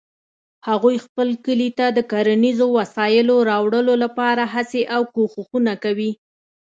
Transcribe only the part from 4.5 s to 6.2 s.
هڅې او کوښښونه کوي